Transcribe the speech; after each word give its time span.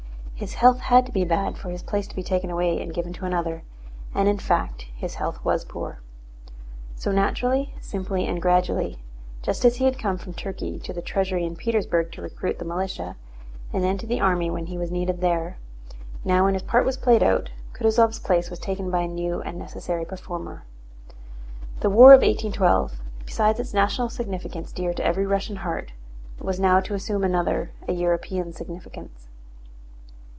His 0.41 0.55
health 0.55 0.79
had 0.79 1.05
to 1.05 1.11
be 1.11 1.23
bad 1.23 1.59
for 1.59 1.69
his 1.69 1.83
place 1.83 2.07
to 2.07 2.15
be 2.15 2.23
taken 2.23 2.49
away 2.49 2.81
and 2.81 2.91
given 2.91 3.13
to 3.13 3.25
another. 3.27 3.61
And 4.15 4.27
in 4.27 4.39
fact 4.39 4.87
his 4.95 5.13
health 5.21 5.37
was 5.45 5.63
poor. 5.63 5.99
So 6.95 7.11
naturally, 7.11 7.75
simply, 7.79 8.25
and 8.25 8.41
gradually—just 8.41 9.63
as 9.65 9.75
he 9.75 9.85
had 9.85 9.99
come 9.99 10.17
from 10.17 10.33
Turkey 10.33 10.79
to 10.79 10.93
the 10.93 11.01
Treasury 11.03 11.45
in 11.45 11.55
Petersburg 11.55 12.11
to 12.13 12.23
recruit 12.23 12.57
the 12.57 12.65
militia, 12.65 13.17
and 13.71 13.83
then 13.83 13.99
to 13.99 14.07
the 14.07 14.19
army 14.19 14.49
when 14.49 14.65
he 14.65 14.79
was 14.79 14.89
needed 14.89 15.21
there—now 15.21 16.45
when 16.45 16.55
his 16.55 16.63
part 16.63 16.85
was 16.85 16.97
played 16.97 17.21
out, 17.21 17.51
Kutúzov's 17.75 18.17
place 18.17 18.49
was 18.49 18.57
taken 18.57 18.89
by 18.89 19.01
a 19.01 19.07
new 19.07 19.43
and 19.43 19.59
necessary 19.59 20.05
performer. 20.05 20.63
The 21.81 21.91
war 21.91 22.13
of 22.13 22.21
1812, 22.23 22.93
besides 23.27 23.59
its 23.59 23.75
national 23.75 24.09
significance 24.09 24.71
dear 24.71 24.95
to 24.95 25.05
every 25.05 25.27
Russian 25.27 25.57
heart, 25.57 25.91
was 26.39 26.59
now 26.59 26.79
to 26.79 26.95
assume 26.95 27.23
another, 27.23 27.73
a 27.87 27.91
European, 27.93 28.53
significance. 28.53 29.27